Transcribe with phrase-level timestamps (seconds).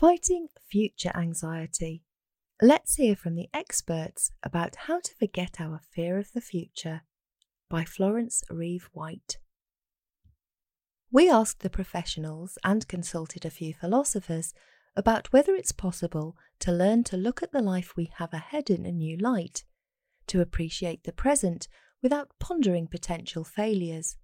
[0.00, 2.04] Fighting future anxiety.
[2.62, 7.02] Let's hear from the experts about how to forget our fear of the future
[7.68, 9.36] by Florence Reeve White.
[11.12, 14.54] We asked the professionals and consulted a few philosophers
[14.96, 18.86] about whether it's possible to learn to look at the life we have ahead in
[18.86, 19.64] a new light,
[20.28, 21.68] to appreciate the present
[22.02, 24.16] without pondering potential failures,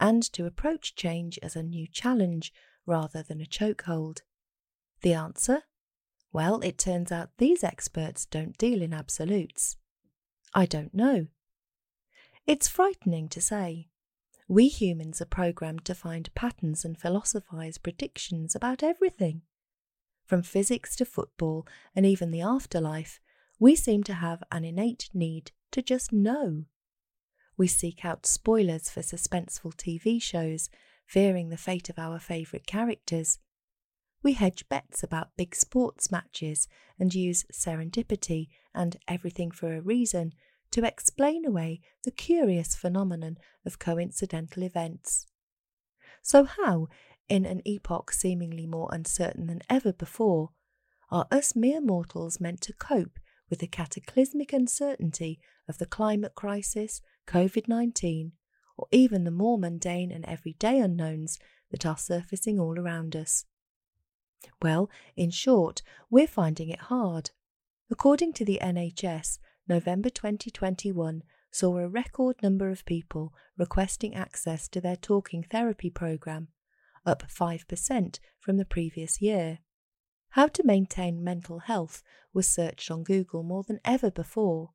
[0.00, 2.54] and to approach change as a new challenge
[2.86, 4.20] rather than a chokehold.
[5.02, 5.62] The answer?
[6.32, 9.76] Well, it turns out these experts don't deal in absolutes.
[10.54, 11.26] I don't know.
[12.46, 13.88] It's frightening to say.
[14.48, 19.42] We humans are programmed to find patterns and philosophize predictions about everything.
[20.26, 23.20] From physics to football and even the afterlife,
[23.58, 26.64] we seem to have an innate need to just know.
[27.56, 30.70] We seek out spoilers for suspenseful TV shows,
[31.06, 33.38] fearing the fate of our favourite characters,
[34.22, 40.32] we hedge bets about big sports matches and use serendipity and everything for a reason
[40.70, 45.26] to explain away the curious phenomenon of coincidental events.
[46.22, 46.88] So, how,
[47.28, 50.50] in an epoch seemingly more uncertain than ever before,
[51.10, 53.18] are us mere mortals meant to cope
[53.48, 58.32] with the cataclysmic uncertainty of the climate crisis, COVID 19,
[58.76, 61.38] or even the more mundane and everyday unknowns
[61.70, 63.44] that are surfacing all around us?
[64.62, 67.30] Well, in short, we're finding it hard.
[67.90, 69.38] According to the NHS,
[69.68, 76.48] November 2021 saw a record number of people requesting access to their talking therapy programme,
[77.04, 79.58] up 5% from the previous year.
[80.30, 82.02] How to maintain mental health
[82.32, 84.70] was searched on Google more than ever before,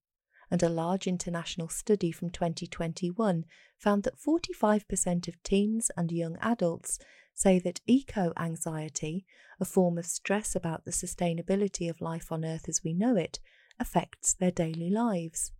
[0.52, 3.46] and a large international study from 2021
[3.78, 7.00] found that 45% of teens and young adults
[7.36, 9.25] say that eco anxiety,
[9.59, 13.39] a form of stress about the sustainability of life on Earth as we know it,
[13.80, 15.52] affects their daily lives.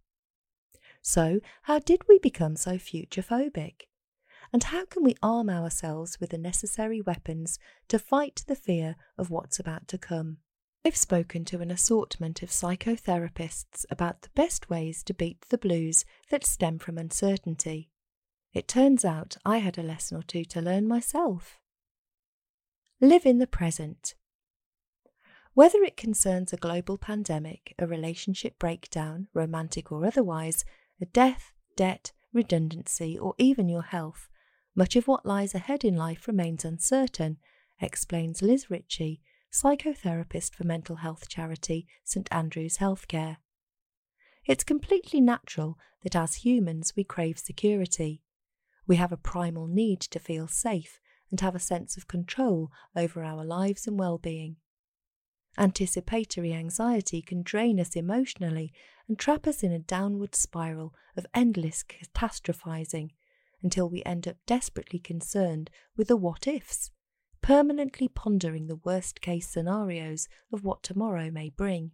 [1.02, 3.82] So, how did we become so future phobic?
[4.52, 7.60] And how can we arm ourselves with the necessary weapons
[7.90, 10.38] to fight the fear of what's about to come?
[10.86, 16.06] I've spoken to an assortment of psychotherapists about the best ways to beat the blues
[16.30, 17.90] that stem from uncertainty.
[18.54, 21.60] It turns out I had a lesson or two to learn myself.
[23.02, 24.16] Live in the present.
[25.54, 30.64] Whether it concerns a global pandemic, a relationship breakdown, romantic or otherwise,
[31.02, 34.30] a death, debt, redundancy, or even your health,
[34.78, 37.38] much of what lies ahead in life remains uncertain,
[37.82, 43.38] explains Liz Ritchie, psychotherapist for mental health charity St Andrews Healthcare.
[44.46, 48.22] It's completely natural that as humans we crave security.
[48.88, 51.02] We have a primal need to feel safe
[51.36, 54.56] and have a sense of control over our lives and well being.
[55.58, 58.72] Anticipatory anxiety can drain us emotionally
[59.10, 63.10] and trap us in a downward spiral of endless catastrophizing
[63.62, 66.92] until we end up desperately concerned with the what ifs,
[67.42, 71.92] permanently pondering the worst case scenarios of what tomorrow may bring.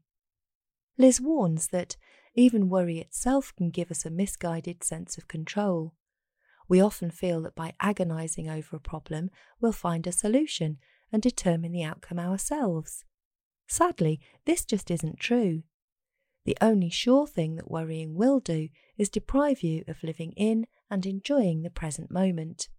[0.99, 1.97] Liz warns that
[2.35, 5.95] even worry itself can give us a misguided sense of control.
[6.67, 9.29] We often feel that by agonizing over a problem,
[9.59, 10.77] we'll find a solution
[11.11, 13.03] and determine the outcome ourselves.
[13.67, 15.63] Sadly, this just isn't true.
[16.45, 21.05] The only sure thing that worrying will do is deprive you of living in and
[21.05, 22.69] enjoying the present moment.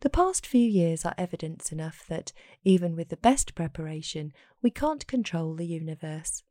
[0.00, 2.32] The past few years are evidence enough that,
[2.64, 4.32] even with the best preparation,
[4.62, 6.42] we can't control the universe.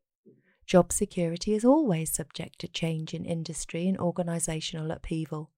[0.66, 5.50] Job security is always subject to change in industry and organisational upheaval.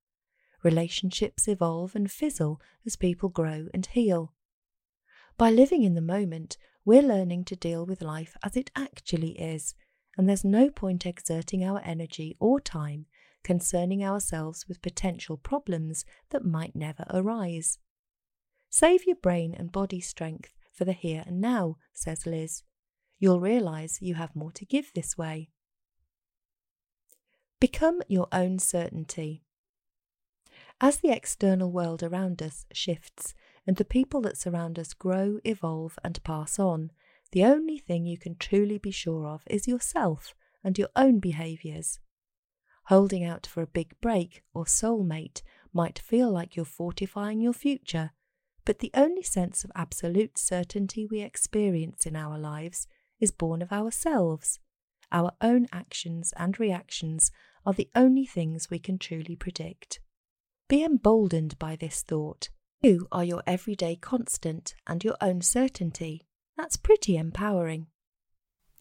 [0.64, 4.34] Relationships evolve and fizzle as people grow and heal.
[5.38, 9.76] By living in the moment, we're learning to deal with life as it actually is,
[10.18, 13.06] and there's no point exerting our energy or time
[13.44, 17.80] concerning ourselves with potential problems that might never arise.
[18.70, 22.64] Save your brain and body strength for the here and now, says Liz.
[23.20, 25.50] You'll realise you have more to give this way.
[27.60, 29.44] Become your own certainty.
[30.84, 33.36] As the external world around us shifts
[33.68, 36.90] and the people that surround us grow, evolve, and pass on,
[37.34, 40.34] the only thing you can truly be sure of is yourself
[40.64, 42.00] and your own behaviours.
[42.86, 48.10] Holding out for a big break or soulmate might feel like you're fortifying your future,
[48.66, 52.88] but the only sense of absolute certainty we experience in our lives
[53.20, 54.60] is born of ourselves.
[55.12, 57.32] Our own actions and reactions
[57.68, 60.00] are the only things we can truly predict.
[60.72, 62.48] Be emboldened by this thought.
[62.82, 66.22] You are your everyday constant and your own certainty.
[66.56, 67.88] That's pretty empowering.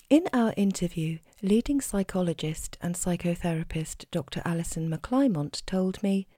[0.08, 4.40] In our interview, leading psychologist and psychotherapist Dr.
[4.44, 6.28] Alison McClymont told me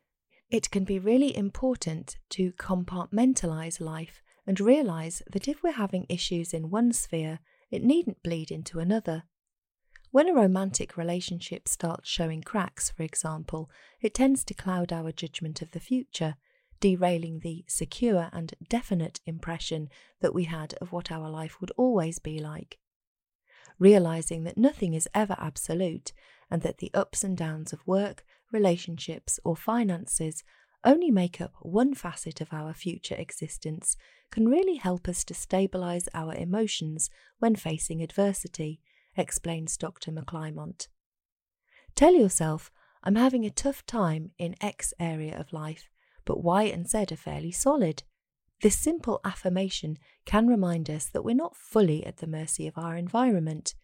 [0.48, 6.54] it can be really important to compartmentalise life and realise that if we're having issues
[6.54, 7.40] in one sphere,
[7.70, 9.24] it needn't bleed into another.
[10.12, 13.70] When a romantic relationship starts showing cracks, for example,
[14.02, 16.36] it tends to cloud our judgment of the future,
[16.80, 19.88] derailing the secure and definite impression
[20.20, 22.78] that we had of what our life would always be like.
[23.78, 26.12] Realizing that nothing is ever absolute
[26.50, 28.22] and that the ups and downs of work,
[28.52, 30.44] relationships, or finances
[30.84, 33.96] only make up one facet of our future existence
[34.30, 38.78] can really help us to stabilize our emotions when facing adversity,
[39.16, 40.12] explains Dr.
[40.12, 40.88] McClymont.
[41.94, 42.70] Tell yourself,
[43.04, 45.90] I'm having a tough time in X area of life,
[46.24, 48.04] but Y and Z are fairly solid.
[48.62, 52.96] This simple affirmation can remind us that we're not fully at the mercy of our
[52.96, 53.74] environment.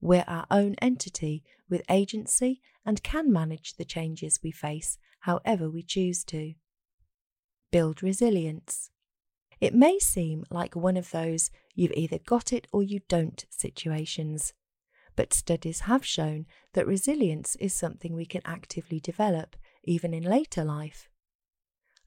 [0.00, 5.82] We're our own entity with agency and can manage the changes we face however we
[5.82, 6.54] choose to.
[7.70, 8.90] Build resilience.
[9.60, 14.52] It may seem like one of those you've either got it or you don't situations,
[15.16, 20.62] but studies have shown that resilience is something we can actively develop even in later
[20.62, 21.08] life.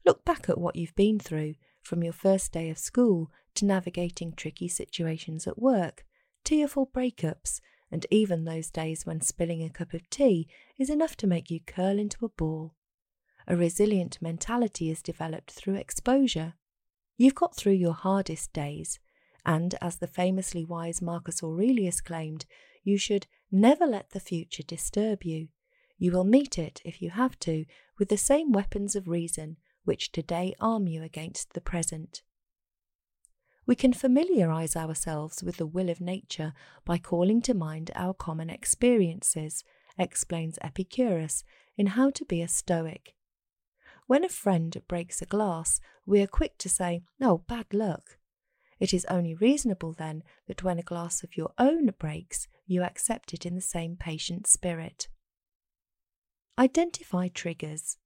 [0.04, 4.32] Look back at what you've been through from your first day of school to navigating
[4.32, 6.04] tricky situations at work,
[6.44, 7.60] tearful breakups,
[7.90, 10.48] and even those days when spilling a cup of tea
[10.78, 12.74] is enough to make you curl into a ball.
[13.48, 16.54] A resilient mentality is developed through exposure.
[17.16, 19.00] You've got through your hardest days,
[19.44, 22.46] and as the famously wise Marcus Aurelius claimed,
[22.82, 25.48] you should never let the future disturb you.
[25.98, 27.66] You will meet it, if you have to,
[27.98, 32.22] with the same weapons of reason which today arm you against the present.
[33.66, 36.52] We can familiarise ourselves with the will of nature
[36.84, 39.62] by calling to mind our common experiences,
[39.98, 41.44] explains Epictetus
[41.76, 43.14] in How to Be a Stoic.
[44.06, 48.18] When a friend breaks a glass, we are quick to say, Oh, bad luck.
[48.80, 53.34] It is only reasonable then that when a glass of your own breaks, you accept
[53.34, 55.06] it in the same patient spirit.
[56.58, 57.98] Identify triggers.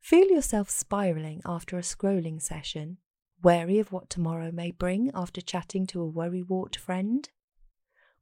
[0.00, 2.98] Feel yourself spiralling after a scrolling session,
[3.42, 7.30] wary of what tomorrow may bring after chatting to a worrywart friend?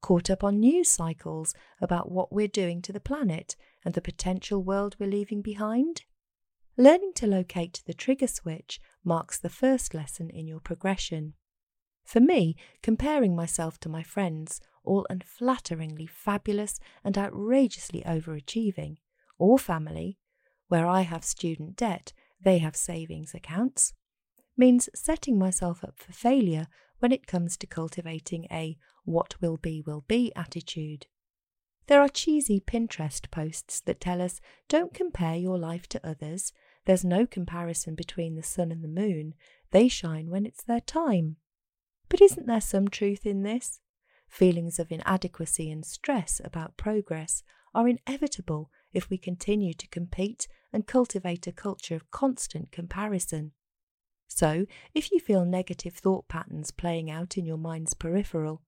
[0.01, 4.63] Caught up on news cycles about what we're doing to the planet and the potential
[4.63, 6.03] world we're leaving behind?
[6.77, 11.35] Learning to locate the trigger switch marks the first lesson in your progression.
[12.05, 18.97] For me, comparing myself to my friends, all unflatteringly fabulous and outrageously overachieving,
[19.39, 20.19] or family,
[20.69, 22.13] where I have student debt,
[22.43, 23.95] they have savings accounts,
[24.57, 26.67] means setting myself up for failure
[26.99, 31.07] when it comes to cultivating a what will be will be attitude.
[31.87, 36.53] There are cheesy Pinterest posts that tell us don't compare your life to others.
[36.85, 39.35] There's no comparison between the sun and the moon.
[39.73, 41.37] They shine when it's their time.
[42.13, 43.81] But isn't there some truth in this?
[44.29, 47.43] Feelings of inadequacy and stress about progress
[47.75, 53.53] are inevitable if we continue to compete and cultivate a culture of constant comparison.
[54.29, 58.61] So, if you feel negative thought patterns playing out in your mind's peripheral,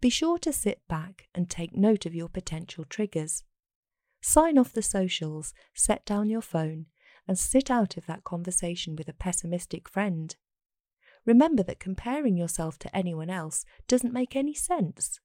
[0.00, 3.44] be sure to sit back and take note of your potential triggers.
[4.22, 6.86] Sign off the socials, set down your phone,
[7.28, 10.36] and sit out of that conversation with a pessimistic friend.
[11.26, 15.20] Remember that comparing yourself to anyone else doesn't make any sense.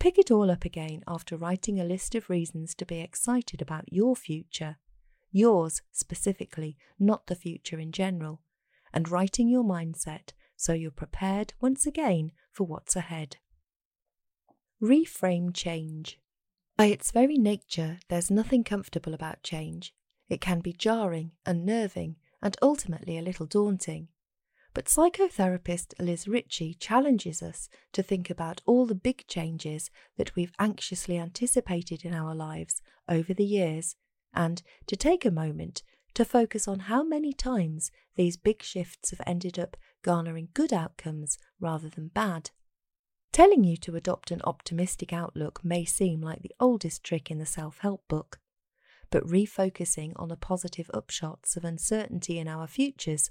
[0.00, 3.92] Pick it all up again after writing a list of reasons to be excited about
[3.92, 4.78] your future,
[5.30, 8.40] yours specifically, not the future in general,
[8.92, 13.36] and writing your mindset so you're prepared once again for what's ahead.
[14.82, 16.18] Reframe change.
[16.76, 19.94] By its very nature, there's nothing comfortable about change.
[20.28, 24.08] It can be jarring, unnerving, and ultimately a little daunting.
[24.74, 30.54] But psychotherapist Liz Ritchie challenges us to think about all the big changes that we've
[30.58, 33.96] anxiously anticipated in our lives over the years
[34.34, 35.82] and to take a moment
[36.14, 41.38] to focus on how many times these big shifts have ended up garnering good outcomes
[41.60, 42.50] rather than bad.
[43.30, 47.46] Telling you to adopt an optimistic outlook may seem like the oldest trick in the
[47.46, 48.40] self help book,
[49.10, 53.30] but refocusing on the positive upshots of uncertainty in our futures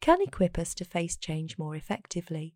[0.00, 2.54] can equip us to face change more effectively.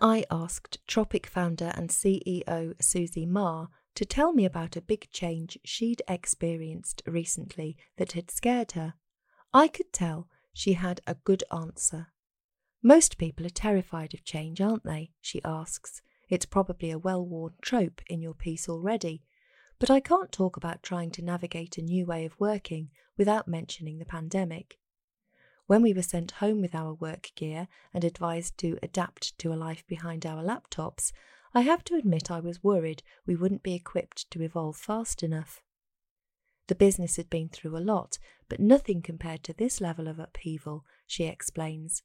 [0.00, 5.58] I asked Tropic founder and CEO Susie Ma to tell me about a big change
[5.64, 8.94] she'd experienced recently that had scared her.
[9.52, 12.08] I could tell she had a good answer.
[12.82, 15.10] Most people are terrified of change, aren't they?
[15.20, 16.00] she asks.
[16.28, 19.22] It's probably a well worn trope in your piece already,
[19.78, 23.98] but I can't talk about trying to navigate a new way of working without mentioning
[23.98, 24.78] the pandemic.
[25.72, 29.56] When we were sent home with our work gear and advised to adapt to a
[29.56, 31.12] life behind our laptops,
[31.54, 35.62] I have to admit I was worried we wouldn't be equipped to evolve fast enough.
[36.66, 38.18] The business had been through a lot,
[38.50, 42.02] but nothing compared to this level of upheaval, she explains.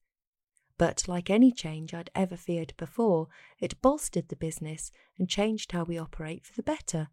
[0.77, 3.27] But like any change I'd ever feared before,
[3.59, 7.09] it bolstered the business and changed how we operate for the better,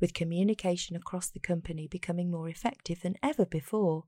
[0.00, 4.04] with communication across the company becoming more effective than ever before.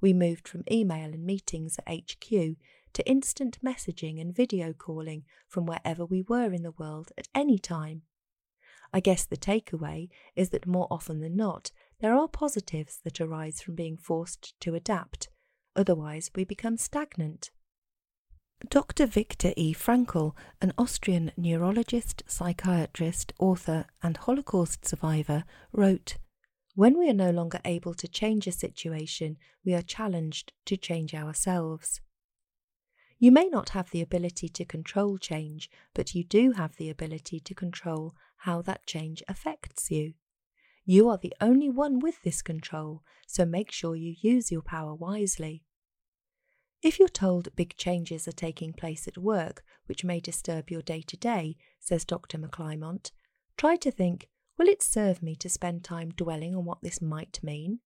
[0.00, 2.56] We moved from email and meetings at HQ
[2.92, 7.58] to instant messaging and video calling from wherever we were in the world at any
[7.58, 8.02] time.
[8.92, 13.60] I guess the takeaway is that more often than not, there are positives that arise
[13.60, 15.28] from being forced to adapt,
[15.74, 17.50] otherwise, we become stagnant.
[18.70, 19.06] Dr.
[19.06, 19.74] Viktor E.
[19.74, 26.16] Frankl, an Austrian neurologist, psychiatrist, author, and Holocaust survivor, wrote
[26.76, 31.14] When we are no longer able to change a situation, we are challenged to change
[31.14, 32.02] ourselves.
[33.18, 37.40] You may not have the ability to control change, but you do have the ability
[37.40, 40.12] to control how that change affects you.
[40.84, 44.94] You are the only one with this control, so make sure you use your power
[44.94, 45.64] wisely.
[46.82, 51.00] If you're told big changes are taking place at work which may disturb your day
[51.06, 52.36] to day, says Dr.
[52.36, 53.12] McClymont,
[53.56, 54.28] try to think
[54.58, 57.80] will it serve me to spend time dwelling on what this might mean?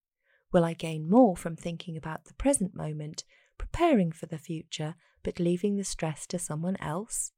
[0.51, 3.23] Will I gain more from thinking about the present moment,
[3.57, 7.31] preparing for the future, but leaving the stress to someone else?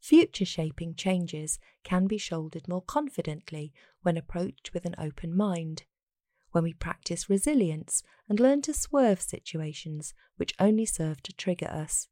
[0.00, 5.84] Future shaping changes can be shouldered more confidently when approached with an open mind
[6.52, 12.08] when we practice resilience and learn to swerve situations which only serve to trigger us.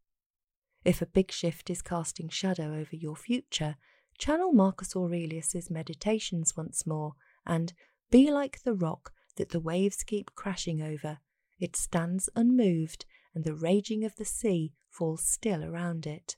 [0.84, 3.76] If a big shift is casting shadow over your future,
[4.18, 7.14] channel Marcus Aurelius's meditations once more
[7.46, 7.72] and
[8.10, 11.18] be like the rock that the waves keep crashing over.
[11.58, 16.36] It stands unmoved, and the raging of the sea falls still around it.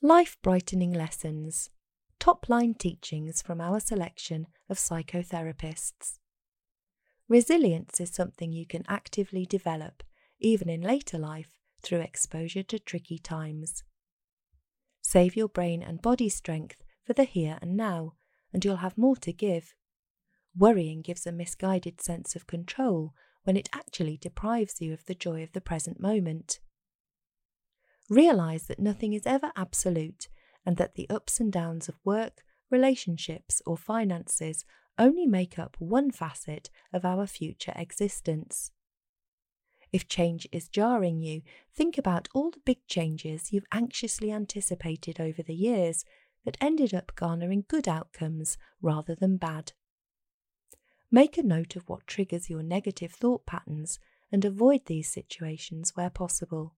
[0.00, 1.70] Life brightening lessons
[2.18, 6.18] top line teachings from our selection of psychotherapists.
[7.28, 10.02] Resilience is something you can actively develop,
[10.40, 13.84] even in later life, through exposure to tricky times.
[15.08, 18.12] Save your brain and body strength for the here and now,
[18.52, 19.72] and you'll have more to give.
[20.54, 25.42] Worrying gives a misguided sense of control when it actually deprives you of the joy
[25.42, 26.60] of the present moment.
[28.10, 30.28] Realize that nothing is ever absolute
[30.66, 34.66] and that the ups and downs of work, relationships, or finances
[34.98, 38.72] only make up one facet of our future existence.
[39.92, 41.42] If change is jarring you,
[41.74, 46.04] think about all the big changes you've anxiously anticipated over the years
[46.44, 49.72] that ended up garnering good outcomes rather than bad.
[51.10, 53.98] Make a note of what triggers your negative thought patterns
[54.30, 56.74] and avoid these situations where possible.